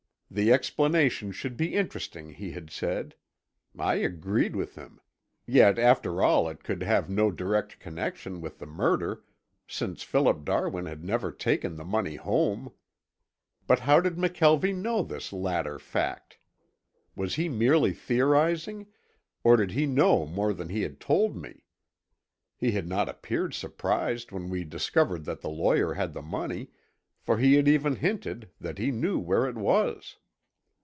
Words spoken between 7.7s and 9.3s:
connection with the murder,